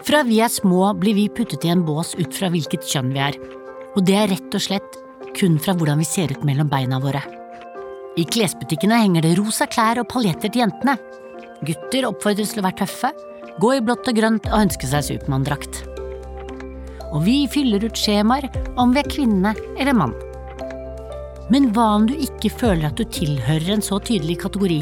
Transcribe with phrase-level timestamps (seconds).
[0.00, 3.20] Fra vi er små blir vi puttet i en bås ut fra hvilket kjønn vi
[3.20, 3.36] er.
[3.96, 4.96] Og det er rett og slett
[5.36, 7.20] kun fra hvordan vi ser ut mellom beina våre.
[8.18, 10.96] I klesbutikkene henger det rosa klær og paljetter til jentene.
[11.66, 13.12] Gutter oppfordres til å være tøffe,
[13.60, 15.82] gå i blått og grønt og ønske seg Supermann-drakt.
[17.10, 18.48] Og vi fyller ut skjemaer
[18.80, 20.16] om vi er kvinne eller mann.
[21.52, 24.80] Men hva om du ikke føler at du tilhører en så tydelig kategori?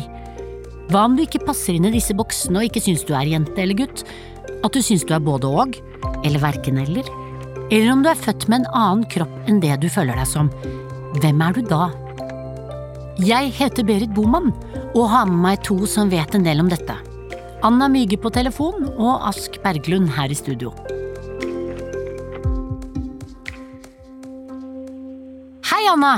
[0.93, 3.61] Hva om du ikke passer inn i disse boksene og ikke syns du er jente
[3.61, 4.05] eller gutt?
[4.67, 5.77] At du syns du er både og,
[6.27, 7.07] eller verken eller?
[7.71, 10.49] Eller om du er født med en annen kropp enn det du føler deg som?
[11.23, 11.89] Hvem er du da?
[13.23, 14.51] Jeg heter Berit Boman
[14.97, 16.97] og har med meg to som vet en del om dette.
[17.67, 20.73] Anna Myge på telefon og Ask Berglund her i studio.
[25.71, 26.17] Hei, Anna!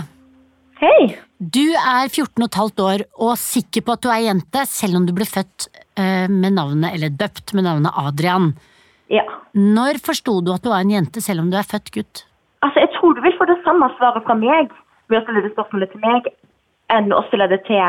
[0.80, 1.12] Hei!
[1.40, 5.12] Du er 14 15 år og sikker på at du er jente, selv om du
[5.16, 5.68] ble født
[5.98, 8.52] med navnet, eller døpt med navnet Adrian.
[9.10, 9.24] Ja.
[9.58, 12.22] Når forsto du at du var en jente, selv om du er født gutt?
[12.62, 14.70] Altså, jeg tror du vil få det samme svaret fra meg
[15.10, 16.30] ved å stille det spørsmålet til meg,
[16.94, 17.82] enn å stille det til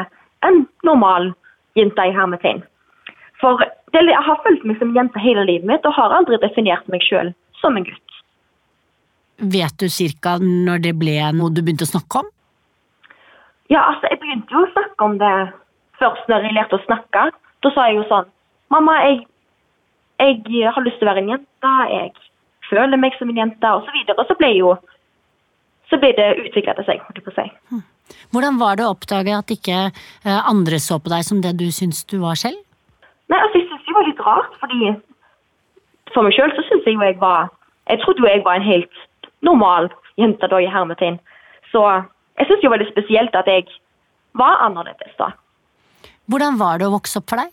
[0.48, 1.31] en normal
[1.78, 2.64] jente i hermetegn.
[3.42, 3.61] For
[3.94, 7.33] jeg har følt meg som jente hele livet mitt, og har aldri definert meg sjøl
[7.61, 8.17] som en gutt.
[9.42, 12.30] Vet du cirka når det ble noe du begynte å snakke om?
[13.72, 15.36] Ja, altså, jeg begynte jo å snakke om det
[16.02, 17.30] først når jeg lærte å snakke.
[17.62, 18.30] Da sa jeg jo sånn
[18.72, 19.26] Mamma, jeg,
[20.23, 21.72] jeg har lyst til å være en jente.
[21.92, 22.14] Jeg
[22.70, 24.16] føler meg som en jente, og så videre.
[24.16, 24.76] Og så ble jo
[25.92, 27.82] Så ble det utvikla til seg, holdt jeg på å si.
[28.32, 31.66] Hvordan var det å oppdage at ikke eh, andre så på deg som det du
[31.76, 32.62] syns du var selv?
[33.28, 34.94] Nei, altså, jeg syns det var litt rart, fordi
[36.16, 37.52] for meg sjøl så syns jeg jo jeg var
[37.92, 39.04] Jeg trodde jo jeg var en helt
[39.44, 39.89] normal
[40.22, 41.20] jente da, i hermetegn.
[41.73, 41.84] Så
[42.39, 43.67] jeg syns var litt spesielt at jeg
[44.39, 45.34] var annerledes da.
[46.32, 47.52] Hvordan var det å vokse opp for deg?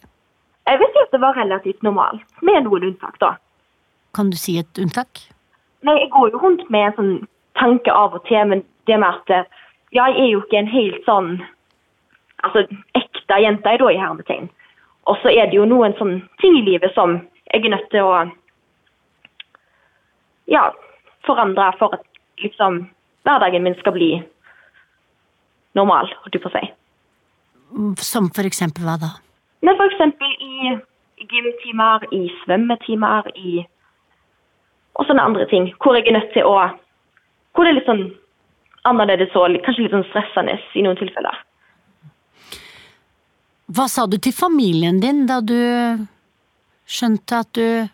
[0.68, 3.32] Jeg vil si at det var relativt normalt, med noen unntak, da.
[4.14, 5.22] Kan du si et unntak?
[5.86, 7.14] Nei, jeg går jo rundt med en sånn
[7.58, 9.48] tanke av og til, men det med at eh,
[9.96, 11.30] ja, jeg er jo ikke en helt sånn
[12.46, 12.64] altså
[12.98, 14.50] ekte jente da, i hermetegn.
[15.08, 18.04] Og så er det jo noen sånn ting i livet som jeg er nødt til
[18.04, 18.26] å
[20.52, 20.68] ja,
[21.26, 22.04] forandre for at
[22.44, 22.84] liksom
[23.26, 24.10] hverdagen min skal bli
[25.76, 26.68] normal, holdt jeg på å si.
[28.02, 29.10] Som for eksempel hva da?
[29.62, 30.76] Men for eksempel i
[31.18, 33.64] gymtimer, i svømmetimer, i
[34.98, 35.68] og sånne andre ting.
[35.82, 36.56] Hvor jeg er nødt til å
[37.54, 38.06] Hvor det er litt sånn
[38.86, 41.36] annerledes og kanskje litt sånn stressende i noen tilfeller.
[43.74, 45.58] Hva sa du til familien din da du
[46.88, 47.88] skjønte at du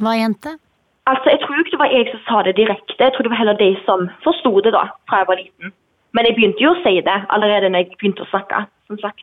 [0.00, 0.54] var jente?
[1.10, 3.42] Altså, Jeg tror ikke det var jeg som sa det direkte, jeg tror det var
[3.42, 5.72] heller de som forsto det da, fra jeg var liten.
[6.12, 8.66] Men jeg begynte jo å si det allerede når jeg begynte å snakke.
[8.90, 9.22] som sagt.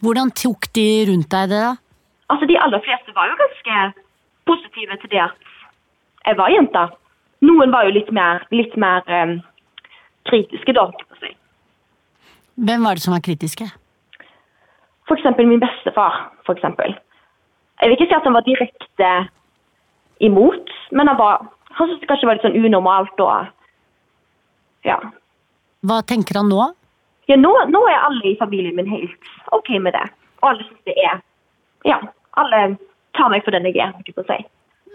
[0.00, 1.74] Hvordan tok de rundt deg det, da?
[2.32, 3.74] Altså, De aller fleste var jo ganske
[4.48, 5.36] positive til det at
[6.26, 6.84] jeg var jente.
[7.44, 9.34] Noen var jo litt mer, litt mer um,
[10.30, 10.86] kritiske, da.
[10.88, 11.34] på si.
[12.56, 13.68] Hvem var det som var kritiske?
[15.08, 16.32] For eksempel min bestefar.
[16.46, 16.96] for eksempel.
[17.80, 19.10] Jeg vil ikke si at han var direkte
[20.20, 21.44] imot, men han, var,
[21.76, 23.54] han syntes det kanskje var litt sånn unormalt og
[24.84, 24.96] Ja.
[25.86, 26.60] Hva tenker han nå?
[27.28, 30.04] ja nå, nå er alle i familien min helt OK med det.
[30.40, 31.20] Og alle syns det er
[31.84, 31.98] Ja.
[32.40, 32.76] Alle
[33.16, 34.46] tar meg for den jeg er, holdt jeg på å si.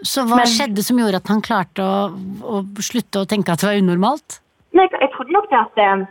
[0.02, 2.10] Så hva Men- skjedde som gjorde at han klarte å,
[2.42, 4.40] å slutte å tenke at det var unormalt?
[4.74, 6.04] Nei, jeg trodde nok det at eh,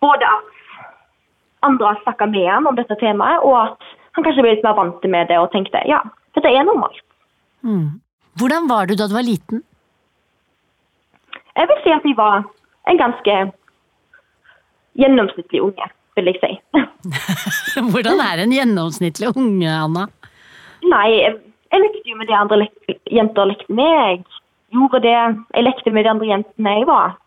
[0.00, 0.52] både at
[1.66, 3.78] andre har snakka med ham om dette temaet, og at
[4.14, 5.98] han kanskje ble litt mer vant med det og tenkte ja,
[6.36, 7.02] dette er normalt.
[7.66, 7.98] Mm.
[8.38, 9.64] Hvordan var du da du var liten?
[11.56, 12.44] Jeg vil si at jeg var
[12.86, 13.36] en ganske
[15.00, 16.52] gjennomsnittlig unge, vil jeg si.
[17.92, 20.06] Hvordan er en gjennomsnittlig unge, Anna?
[20.86, 21.36] Nei, jeg,
[21.82, 23.96] lekte jo med de andre lek jenter lekte med.
[23.96, 25.16] Jeg gjorde det.
[25.54, 26.76] Jeg lekte med de andre jentene.
[26.80, 27.18] Jeg var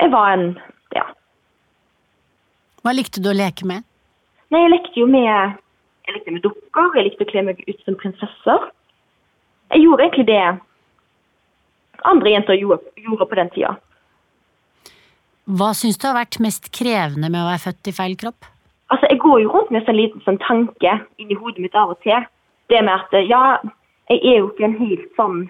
[0.00, 0.46] Jeg var en
[0.96, 1.06] Ja.
[2.82, 3.84] Hva likte du å leke med?
[4.50, 6.92] Nei, jeg lekte jo med Jeg lekte med dukker.
[6.96, 8.68] Jeg likte å kle meg ut som prinsesser.
[9.72, 10.42] Jeg gjorde egentlig det
[12.04, 13.76] andre jenter gjorde, gjorde på den tida.
[15.52, 18.46] Hva syns du har vært mest krevende med å være født i feil kropp?
[18.92, 21.92] Altså, Jeg går jo rundt med en sånn liten sånn tanke inni hodet mitt av
[21.92, 22.24] og til.
[22.72, 23.58] Det med at ja,
[24.08, 25.42] jeg er jo ikke en helt sånn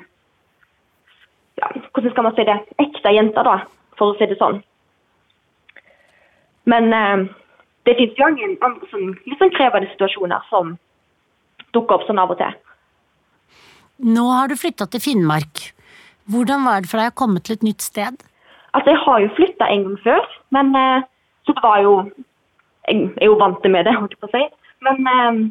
[1.61, 2.59] ja, Hvordan skal man si det?
[2.83, 3.59] Ekte jente, da,
[4.01, 4.59] for å si det sånn.
[6.73, 7.27] Men eh,
[7.87, 10.75] det fins jo mange andre sånn, litt sånn krevende situasjoner som
[11.77, 12.59] dukker opp sånn av og til.
[14.03, 15.69] Nå har du flytta til Finnmark.
[16.31, 18.19] Hvordan var det for deg å komme til et nytt sted?
[18.75, 21.03] Altså, jeg har jo flytta en gang før, men eh,
[21.47, 21.97] så det var jo
[22.89, 24.45] Jeg er jo vant med det, holdt jeg på å si.
[24.83, 25.43] Men eh,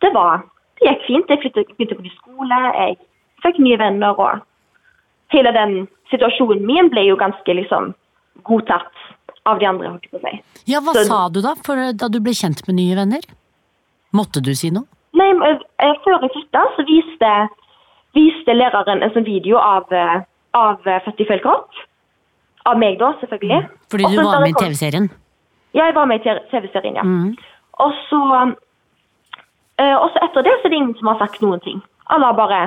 [0.00, 0.44] det var
[0.78, 1.28] det gikk fint.
[1.28, 2.96] Jeg flyttet, begynte på ny skole, jeg
[3.44, 5.74] fikk nye venner, og hele den
[6.12, 7.92] situasjonen min ble jo ganske liksom
[8.48, 9.04] godtatt
[9.48, 10.62] av de andre, holdt jeg på å si.
[10.72, 13.20] Ja, hva Så- sa du da for, da du ble kjent med nye venner?
[14.14, 14.86] Måtte du si noe?
[15.12, 17.48] Nei, men, eh, Før jeg flytta, så viste,
[18.14, 20.22] viste læreren en sånn video av, eh,
[20.54, 21.70] av eh, i feil kropp.
[22.68, 23.62] Av meg, da, selvfølgelig.
[23.92, 25.08] Fordi du var med i TV-serien.
[25.76, 27.04] Ja, jeg var med i TV-serien, ja.
[27.06, 27.34] Mm.
[27.84, 28.22] Og så
[29.78, 31.82] eh, og så etter det så er det ingen som har sagt noen ting.
[32.12, 32.62] Alle har bare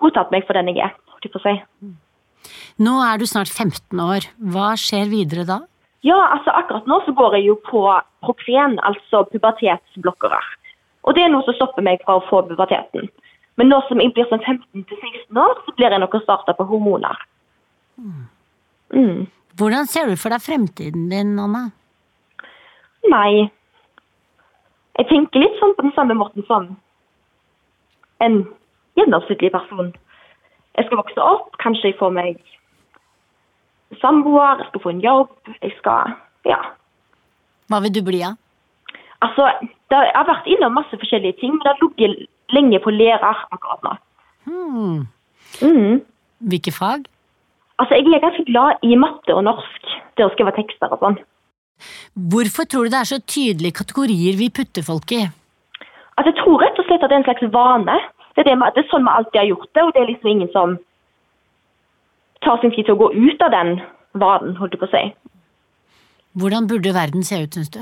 [0.00, 0.94] godtatt meg for den jeg er.
[1.12, 1.56] holdt jeg på å si.
[2.80, 4.26] Nå er du snart 15 år.
[4.52, 5.60] Hva skjer videre da?
[6.06, 7.82] Ja, altså akkurat nå så går jeg jo på
[8.24, 10.40] Procren, altså pubertetsblokkere.
[11.04, 13.10] Og det er noe som stopper meg fra å få puberteten.
[13.60, 16.64] Men nå som jeg blir sånn 15-16 år, så blir jeg nok å starte på
[16.70, 17.20] hormoner.
[18.00, 18.28] Mm.
[19.60, 21.70] Hvordan ser du for deg fremtiden din, Anna?
[23.10, 23.50] Nei.
[24.98, 26.72] Jeg tenker litt sånn på den samme måten som
[28.20, 28.42] en
[28.98, 29.92] gjennomsnittlig person.
[30.76, 32.40] Jeg skal vokse opp, kanskje jeg får meg
[34.00, 35.32] samboer, jeg skal få en jobb,
[35.62, 36.60] jeg skal Ja.
[37.68, 38.36] Hva vil du bli av?
[39.20, 39.44] Altså,
[39.90, 43.82] jeg har vært innom masse forskjellige ting, men det har ligget lenge på lærer akkurat
[43.84, 43.92] nå.
[44.44, 45.06] Hmm.
[45.60, 46.00] Mm.
[46.40, 47.04] Hvilke fag?
[47.80, 51.18] Altså, Jeg er ganske glad i matte og norsk, det å skrive tekster og sånn.
[52.32, 55.22] Hvorfor tror du det er så tydelige kategorier vi putter folk i?
[56.16, 57.96] Altså, Jeg tror rett og slett at det er en slags vane.
[58.36, 60.30] Det er, det, det er sånn vi alltid har gjort det, og det er liksom
[60.30, 60.76] ingen som
[62.44, 63.72] tar sin tid til å gå ut av den
[64.20, 65.02] vanen, holdt jeg på å si.
[66.40, 67.80] Hvordan burde verden se ut, syns du?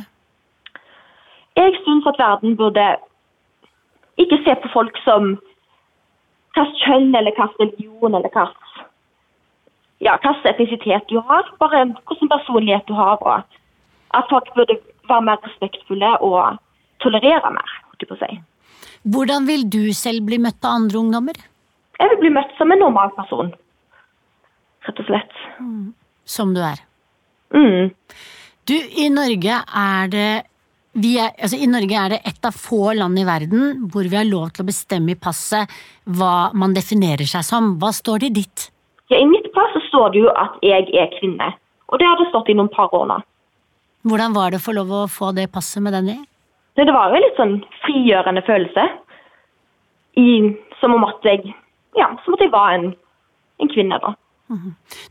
[1.59, 2.87] Jeg syns at verden burde
[4.19, 5.35] ikke se på folk som
[6.57, 8.68] hvilket kjønn eller hvilken religion eller hvilken
[10.05, 13.19] ja, hvilken etnisitet du har, bare hvilken personlighet du har.
[13.23, 13.43] og
[14.15, 14.79] At folk burde
[15.09, 16.59] være mer respektfulle og
[17.03, 17.77] tolerere mer.
[17.91, 18.41] holdt på å si.
[19.03, 21.39] Hvordan vil du selv bli møtt av andre ungdommer?
[21.99, 23.51] Jeg vil bli møtt som en normal person.
[24.87, 25.35] Rett og slett.
[26.25, 26.83] Som du er.
[27.55, 27.91] Mm.
[28.69, 30.31] Du, i Norge er det
[30.99, 34.17] vi er, altså I Norge er det et av få land i verden hvor vi
[34.19, 35.71] har lov til å bestemme i passet
[36.19, 37.77] hva man definerer seg som.
[37.79, 38.65] Hva står det i ditt?
[39.09, 41.53] Ja, I mitt pass så står det jo at jeg er kvinne.
[41.89, 43.19] Og det har det stått i noen par år nå.
[44.09, 46.19] Hvordan var det å få lov å få det passet med den i?
[46.79, 48.85] Det var jo en litt sånn frigjørende følelse.
[50.21, 50.29] I,
[50.81, 51.55] som om at jeg
[51.97, 52.91] Ja, som at jeg var en,
[53.59, 54.13] en kvinne, da.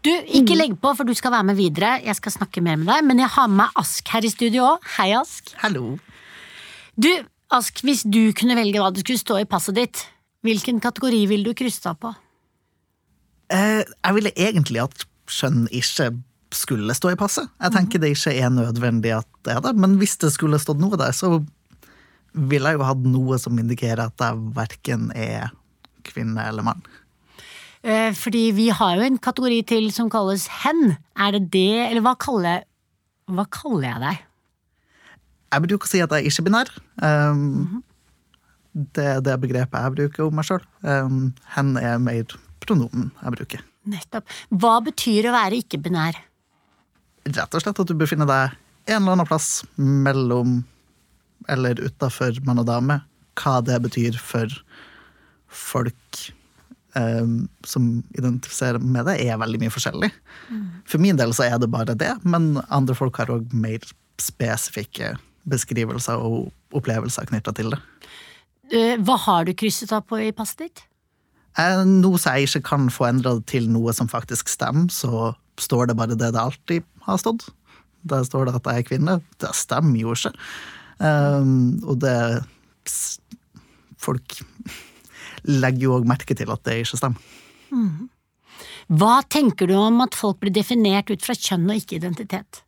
[0.05, 1.97] Du, ikke legg på, for du skal være med videre.
[2.05, 4.63] Jeg skal snakke mer med deg, men jeg har med meg Ask her i studio
[4.71, 4.85] òg.
[4.95, 5.51] Hei, Ask.
[5.61, 5.97] Hallo.
[6.95, 7.09] Du,
[7.53, 10.05] Ask, hvis du kunne velge hva det skulle stå i passet ditt,
[10.47, 12.13] hvilken kategori ville du krysse deg på?
[13.53, 16.11] Eh, jeg ville egentlig at skjønn ikke
[16.55, 17.49] skulle stå i passet.
[17.59, 20.79] Jeg tenker det ikke er nødvendig at det er det, men hvis det skulle stått
[20.79, 21.39] noe der, så
[22.37, 25.51] ville jeg jo hatt noe som indikerer at jeg verken er
[26.07, 26.83] kvinne eller mann.
[27.83, 30.97] Eh, fordi vi har jo en kategori til som kalles hen.
[31.15, 32.65] Er det det, eller hva kaller,
[33.31, 34.23] hva kaller jeg deg?
[35.47, 36.73] Jeg bruker å si at jeg er ikke-binær.
[37.03, 37.83] Um,
[38.93, 40.61] Det er det begrepet jeg bruker om meg sjøl.
[40.83, 42.35] Um, hen er mer
[42.67, 43.65] pronomen jeg bruker.
[43.87, 44.31] Nettopp.
[44.51, 46.17] Hva betyr å være ikke-binær?
[47.27, 48.55] Rett og slett at du befinner deg
[48.87, 50.61] en eller annen plass mellom
[51.51, 53.01] eller utafor mann og dame.
[53.39, 54.51] Hva det betyr for
[55.47, 56.19] folk
[56.97, 57.27] eh,
[57.67, 60.09] som identifiserer med det, er veldig mye forskjellig.
[60.89, 63.83] For min del så er det bare det, men andre folk har òg mer
[64.21, 65.13] spesifikke
[65.47, 67.79] beskrivelser og opplevelser knytta til det.
[68.73, 70.83] Eh, Hva har du krysset av på i passet ditt?
[71.57, 75.33] Eh, Nå som jeg ikke kan få endra det til noe som faktisk stemmer, så
[75.57, 77.47] står det bare det det alltid har stått.
[78.07, 79.15] Der står det at jeg er kvinne.
[79.41, 80.33] Det stemmer jo ikke.
[80.99, 82.43] Um, og det
[82.87, 83.19] s-
[83.97, 84.37] Folk
[85.49, 87.17] legger jo òg merke til at det ikke stemmer.
[88.87, 92.61] Hva tenker du om at folk blir definert ut fra kjønn og ikke identitet?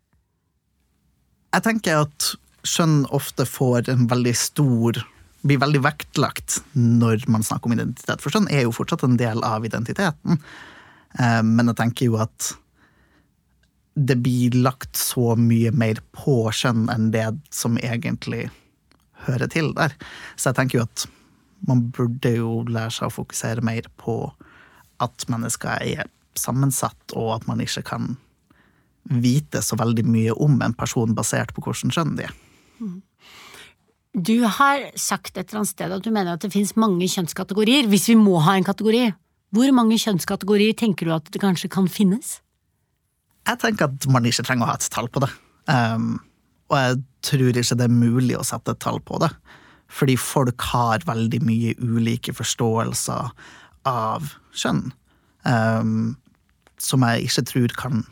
[1.54, 2.32] Jeg tenker at
[2.66, 5.00] kjønn ofte får en veldig stor
[5.42, 8.22] blir veldig vektlagt når man snakker om identitet.
[8.24, 10.40] For skjønn er jo fortsatt en del av identiteten.
[11.20, 12.54] Eh, Men jeg tenker jo at
[14.00, 18.50] det blir lagt så mye mer på skjønn enn det som egentlig
[19.26, 19.96] hører til der.
[20.36, 21.08] Så jeg tenker jo at
[21.68, 24.22] man burde jo lære seg å fokusere mer på
[25.04, 26.08] at mennesker er
[26.40, 28.14] sammensatt, og at man ikke kan
[29.10, 32.36] vite så veldig mye om en person basert på hvordan skjønn de er.
[34.18, 37.90] Du har sagt et eller annet sted at du mener at det finnes mange kjønnskategorier,
[37.92, 39.12] hvis vi må ha en kategori.
[39.54, 42.40] Hvor mange kjønnskategorier tenker du at det kanskje kan finnes?
[43.48, 45.30] Jeg tenker at man ikke trenger å ha et tall på det.
[45.70, 46.20] Um,
[46.70, 49.30] og jeg tror ikke det er mulig å sette et tall på det.
[49.90, 53.32] Fordi folk har veldig mye ulike forståelser
[53.90, 54.88] av kjønn.
[55.46, 56.16] Um,
[56.82, 58.06] som jeg ikke tror kan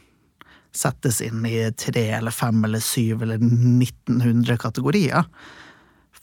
[0.78, 5.26] settes inn i tre eller fem eller syv eller 1900 kategorier.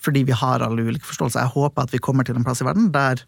[0.02, 1.44] Fordi vi har alle ulike forståelser.
[1.44, 3.24] Jeg håper at vi kommer til en plass i verden der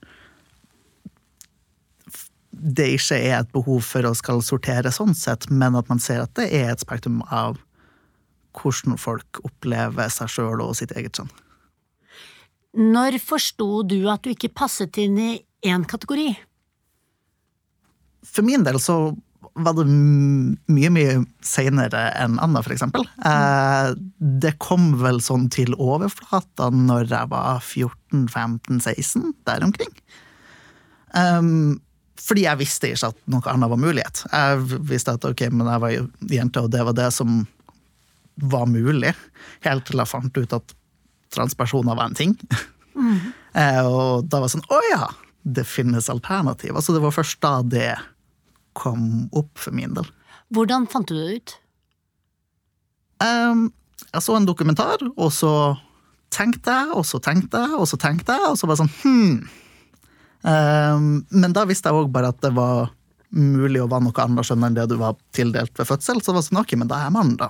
[2.56, 6.22] det ikke er et behov for å skal sortere sånn sett, men at man ser
[6.22, 7.58] at det er et spektrum av
[8.56, 11.28] hvordan folk opplever seg sjøl og sitt eget kjønn.
[12.76, 15.30] Når forsto du at du ikke passet inn i
[15.64, 16.30] én kategori?
[18.26, 19.14] For min del så
[19.56, 23.06] var det mye, mye seinere enn Anna, eksempel.
[23.24, 23.88] Eh,
[24.42, 29.92] det kom vel sånn til overflata når jeg var 14-15-16, der omkring.
[31.16, 31.78] Um,
[32.20, 34.24] fordi jeg visste ikke at noe annet var mulighet.
[34.28, 35.94] Jeg visste at ok, men jeg var
[36.36, 37.44] jente, og det var det som
[38.36, 39.14] var mulig.
[39.64, 40.74] Helt til jeg fant ut at
[41.32, 42.34] transpersoner var en ting.
[42.96, 43.32] Mm.
[43.88, 45.06] og da var det sånn Å ja!
[45.46, 46.72] Det finnes alternativ.
[46.74, 47.92] Altså, det var først da det
[48.76, 50.06] kom opp for min del.
[50.54, 51.56] Hvordan fant du det ut?
[53.24, 53.68] Um,
[54.12, 55.52] jeg så en dokumentar, og så
[56.34, 59.38] tenkte jeg, og så tenkte jeg, og så tenkte jeg, og så bare sånn hm.
[60.46, 62.92] Um, men da visste jeg òg bare at det var
[63.34, 66.20] mulig å være noe annet enn det du var tildelt ved fødsel.
[66.22, 67.48] Så det var sånn, ok, men da er man da.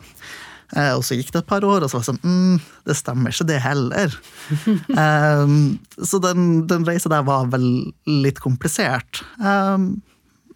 [0.73, 2.97] Uh, og så gikk det et par år, og så var det sånn mm, Det
[2.99, 4.17] stemmer ikke, det heller.
[4.97, 5.59] um,
[6.11, 7.69] så den, den reisa der var vel
[8.09, 9.23] litt komplisert.
[9.39, 9.99] Um,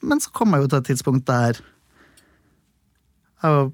[0.02, 1.61] men så kom jeg jo til et tidspunkt der
[3.40, 3.71] jeg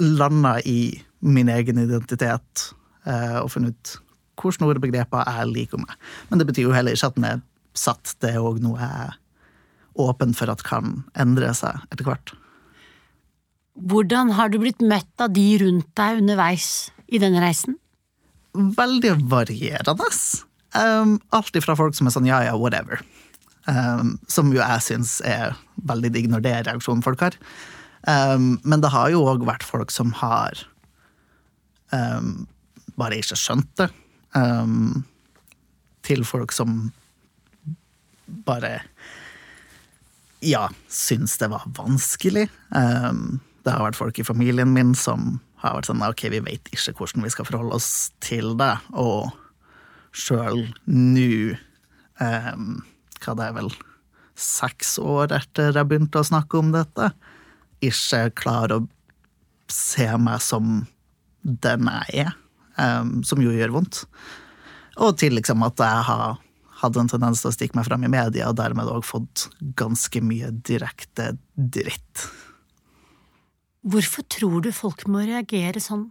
[0.00, 2.70] landa i min egen identitet
[3.08, 3.94] uh, og funnet ut
[4.36, 5.92] hvilke ordbegreper jeg liker meg.
[6.28, 7.38] Men det betyr jo heller ikke at den er
[7.76, 8.12] satt.
[8.20, 9.16] Det er òg noe jeg er
[9.96, 12.34] åpen for at kan endre seg etter hvert.
[13.76, 17.76] Hvordan har du blitt møtt av de rundt deg underveis i denne reisen?
[18.56, 20.08] Veldig varierende.
[20.76, 23.00] Um, alt ifra folk som er sånn ja ja, whatever.
[23.66, 25.56] Um, som jo jeg syns er
[25.88, 27.34] veldig digg når det er reaksjonen folk har.
[28.06, 30.60] Um, men det har jo òg vært folk som har
[31.90, 32.46] um,
[32.94, 33.90] bare ikke skjønt det.
[36.06, 36.92] til folk som
[38.46, 38.82] bare
[40.44, 42.46] ja, syns det var vanskelig.
[42.70, 46.94] det har vært folk i familien min som har vært sånn ok, vi vet ikke
[47.00, 48.76] hvordan vi skal forholde oss til det.
[48.92, 49.32] Og
[50.12, 51.56] sjøl nå
[53.22, 53.70] hva det er vel
[54.36, 57.10] seks år etter jeg begynte å snakke om dette,
[57.84, 58.88] ikke klarer å
[59.72, 60.82] se meg som
[61.42, 62.34] den jeg er,
[62.80, 64.04] um, som jo gjør vondt.
[65.02, 66.36] Og til liksom at jeg har
[66.82, 69.46] hadde en tendens til å stikke meg frem i media, og dermed òg fått
[69.78, 72.26] ganske mye direkte dritt.
[73.86, 76.08] Hvorfor tror du folk må reagere sånn?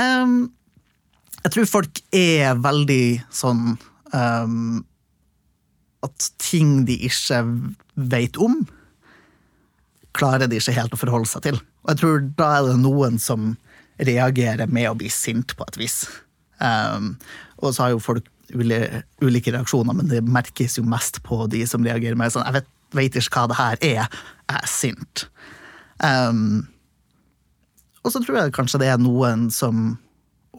[0.00, 0.52] Um,
[1.42, 3.04] jeg tror folk er veldig
[3.34, 3.74] sånn
[4.14, 4.80] um,
[6.02, 7.42] at ting de ikke
[7.94, 8.62] vet om,
[10.16, 11.60] klarer de ikke helt å forholde seg til.
[11.84, 13.54] Og jeg tror da er det noen som
[14.02, 16.02] reagerer med å bli sint på et vis.
[16.58, 17.14] Um,
[17.62, 21.84] og så har jo folk ulike, reaksjoner, men det merkes jo mest på de som
[21.86, 24.18] reagerer med sånn Jeg vet, vet ikke hva det her er,
[24.50, 25.24] jeg er sint.
[26.02, 26.66] Um,
[28.02, 29.94] og så tror jeg kanskje det er noen som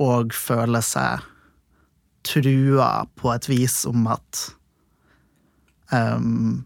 [0.01, 1.21] òg føler seg
[2.23, 4.47] trua på et vis om at
[5.93, 6.63] um,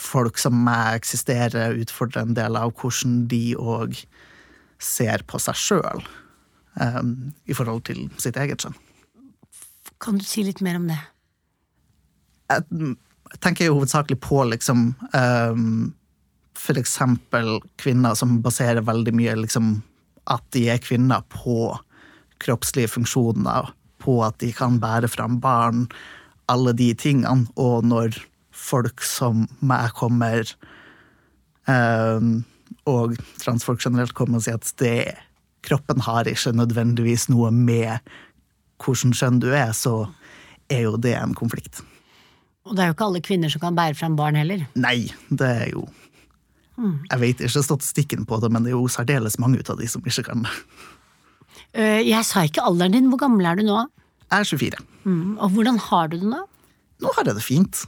[0.00, 3.98] folk som meg eksisterer, utfordrer en del av hvordan de òg
[4.80, 6.04] ser på seg sjøl
[6.80, 8.78] um, i forhold til sitt eget kjønn.
[10.00, 11.00] Kan du si litt mer om det?
[12.50, 12.94] Jeg,
[13.44, 15.92] tenker jo hovedsakelig på liksom um,
[16.58, 19.76] For eksempel kvinner som baserer veldig mye liksom,
[20.32, 21.76] at de er kvinner på
[22.40, 23.68] kroppslige funksjoner,
[24.00, 25.84] på at de kan bære fram barn,
[26.48, 27.46] alle de tingene.
[27.60, 28.16] Og når
[28.60, 30.48] folk som meg kommer,
[31.66, 32.40] um,
[32.88, 35.14] og transfolk generelt kommer og sier at det,
[35.66, 37.98] kroppen har ikke nødvendigvis noe med
[38.80, 40.06] hvordan kjønn du er, så
[40.72, 41.82] er jo det en konflikt.
[42.68, 44.62] Og det er jo ikke alle kvinner som kan bære fram barn heller.
[44.78, 45.86] Nei, det er jo
[46.76, 47.10] mm.
[47.10, 49.88] Jeg vet ikke statistikken på det, men det er jo særdeles mange ut av de
[49.90, 50.54] som ikke kan det.
[51.76, 53.08] Uh, jeg sa ikke alderen din.
[53.12, 53.84] Hvor gammel er du nå?
[54.30, 54.84] Jeg er 24.
[55.04, 55.38] Mm.
[55.38, 56.40] Og hvordan har du det nå?
[57.00, 57.84] Nå har jeg det fint.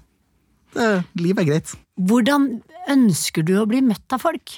[0.73, 1.73] Det, livet er greit.
[2.01, 2.49] Hvordan
[2.93, 4.57] ønsker du å bli møtt av folk?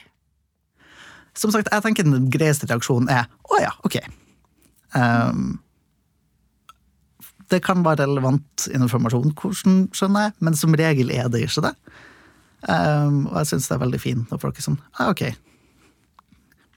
[1.34, 3.98] Som sagt, jeg tenker den greieste reaksjonen er å ja, ok.
[4.94, 5.56] Um,
[7.50, 11.74] det kan være relevant informasjon, hvordan skjønner jeg, men som regel er det ikke det.
[12.64, 15.26] Um, og jeg syns det er veldig fint når folk er sånn ja, ok.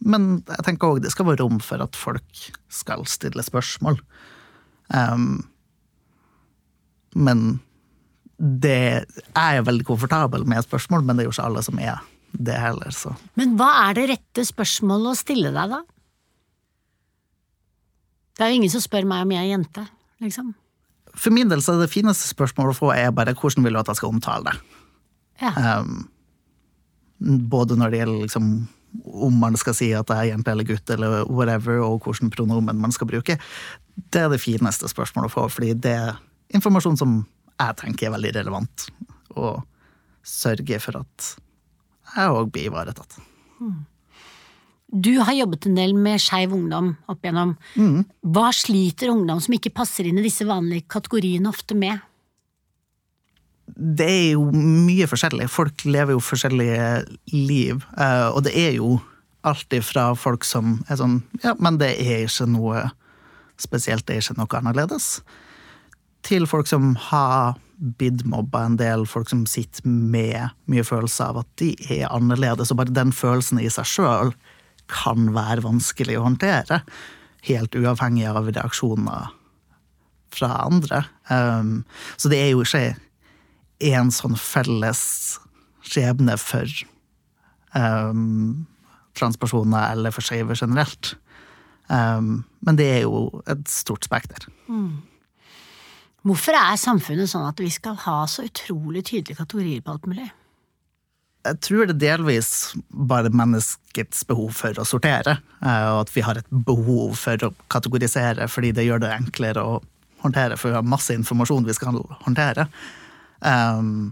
[0.03, 2.41] Men jeg tenker òg det skal være rom for at folk
[2.73, 4.01] skal stille spørsmål.
[4.91, 5.45] Um,
[7.15, 7.61] men
[8.37, 12.01] det Jeg er veldig komfortabel med spørsmål, men det er jo ikke alle som er
[12.37, 13.15] det heller, så.
[13.39, 15.79] Men hva er det rette spørsmålet å stille deg, da?
[18.37, 19.85] Det er jo ingen som spør meg om jeg er jente,
[20.21, 20.51] liksom.
[21.17, 23.81] For min del så er det fineste spørsmålet å få er bare hvordan vil du
[23.81, 24.75] at jeg skal omtale deg?
[25.41, 25.81] Ja.
[25.81, 26.05] Um,
[27.49, 28.51] både når det gjelder liksom
[29.05, 32.79] om man skal si at det er jente eller gutt, eller whatever, og hvordan pronomen
[32.81, 33.37] man skal bruke.
[34.13, 36.21] Det er det fineste spørsmålet å få, fordi det er
[36.55, 37.17] informasjon som
[37.59, 38.87] jeg tenker er veldig relevant,
[39.35, 39.63] og
[40.27, 41.29] sørge for at
[42.15, 43.17] jeg òg blir ivaretatt.
[44.87, 47.55] Du har jobbet en del med skeiv ungdom opp igjennom.
[48.23, 51.99] Hva sliter ungdom som ikke passer inn i disse vanlige kategoriene ofte med?
[53.77, 55.49] det er jo mye forskjellig.
[55.51, 56.85] Folk lever jo forskjellige
[57.33, 57.83] liv.
[57.99, 59.01] eh, Og det er jo
[59.43, 62.85] alltid fra folk som er sånn Ja, men det er ikke noe
[63.59, 65.21] spesielt, det er ikke noe annerledes.
[66.27, 71.41] Til folk som har blitt mobba en del, folk som sitter med mye følelse av
[71.43, 74.33] at de er annerledes, og bare den følelsen i seg sjøl
[74.91, 76.81] kan være vanskelig å håndtere.
[77.47, 79.29] Helt uavhengig av reaksjoner
[80.33, 81.03] fra andre.
[81.29, 81.83] Um,
[82.17, 82.97] så det er jo ikke
[83.93, 85.03] en sånn felles
[85.87, 86.67] skjebne for
[87.77, 88.65] um,
[89.17, 91.15] transpersoner eller for skeive generelt.
[91.87, 94.49] Um, men det er jo et stort spekter.
[96.25, 100.27] Hvorfor er samfunnet sånn at vi skal ha så utrolig tydelige kategorier på alt mulig?
[101.47, 102.49] Jeg tror det delvis
[102.89, 107.53] bare menneskets behov for å sortere, eh, og at vi har et behov for å
[107.71, 109.77] kategorisere fordi det gjør det enklere å
[110.25, 112.67] håndtere, for vi har masse informasjon vi skal håndtere.
[113.39, 114.11] Um,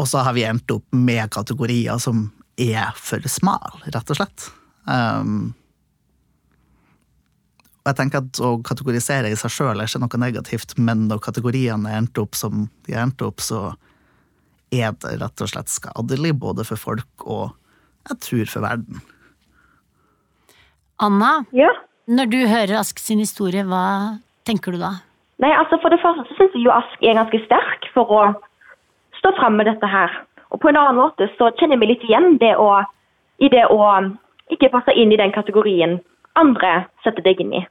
[0.00, 2.28] og så har vi endt opp med kategorier som
[2.58, 4.48] er for smal, rett og slett.
[4.88, 5.52] Um,
[7.88, 11.22] og jeg tenker at Å kategorisere i seg sjøl er ikke noe negativt, men når
[11.24, 13.72] kategoriene er endt opp som de er endt opp, så
[14.68, 17.54] er det rett og slett skadelig, både for folk og
[18.10, 19.00] jeg tror for verden.
[21.00, 21.70] Anna, Ja.
[22.06, 25.00] når du hører Ask sin historie, hva tenker du da?
[25.40, 28.22] Nei, altså For det første så syns jeg jo Ask er ganske sterk for å
[29.20, 30.10] stå fram med dette her.
[30.52, 32.84] Og på en annen måte så kjenner meg litt igjen det å,
[33.40, 33.80] i det å
[34.52, 36.00] ikke passe inn i den kategorien
[36.38, 37.66] andre setter deg inn i,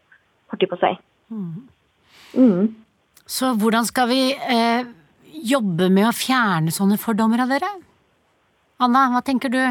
[0.56, 1.02] jeg på seg.
[1.30, 1.68] Mm.
[2.38, 2.76] Mm.
[3.28, 4.88] Så hvordan skal vi eh,
[5.52, 7.70] jobbe med å fjerne sånne fordommer av dere?
[8.80, 9.62] Anna, hva tenker du?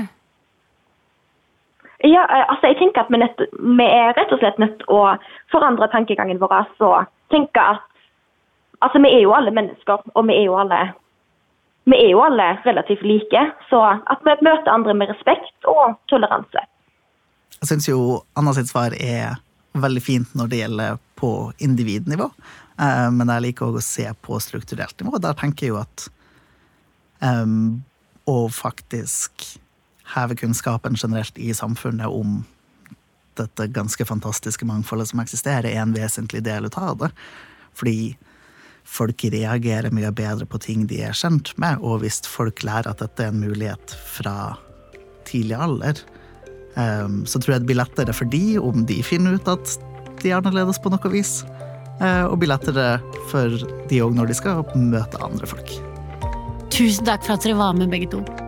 [2.04, 4.92] Ja, eh, altså jeg tenker at vi, nett, vi er rett og slett nødt til
[4.92, 5.16] å
[5.54, 7.82] forandre tankegangen vår og tenke at
[8.84, 10.84] altså vi er jo alle mennesker, og vi er jo alle
[11.86, 16.64] vi er jo alle relativt like, så at vi møter andre med respekt og toleranse.
[17.60, 17.98] Jeg syns jo
[18.36, 19.38] Anna sitt svar er
[19.82, 21.30] veldig fint når det gjelder på
[21.64, 22.30] individnivå,
[22.80, 25.20] eh, men jeg liker også å se på strukturelt nivå.
[25.22, 26.10] Der tenker jeg jo at
[28.28, 29.46] å faktisk
[30.12, 32.42] heve kunnskapen generelt i samfunnet om
[33.36, 37.10] dette ganske fantastiske mangfoldet som eksisterer, er en vesentlig del av det.
[37.76, 38.16] Fordi
[38.86, 43.02] folk reagerer mye bedre på ting de er kjent med, og hvis folk lærer at
[43.02, 44.56] dette er en mulighet fra
[45.26, 46.00] tidlig alder,
[46.76, 49.76] så tror jeg det blir lettere for de om de finner ut at
[50.20, 51.38] de er annerledes på noe vis.
[51.96, 52.98] Uh, og blir lettere
[53.30, 53.56] for
[53.88, 55.72] de òg når de skal møte andre folk.
[56.68, 58.45] Tusen takk for at dere var med, begge to.